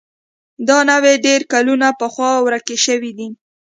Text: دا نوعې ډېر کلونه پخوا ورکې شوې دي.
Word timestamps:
دا 0.67 0.77
نوعې 0.89 1.13
ډېر 1.25 1.41
کلونه 1.53 1.87
پخوا 1.99 2.31
ورکې 2.45 2.75
شوې 2.85 3.11
دي. 3.17 3.29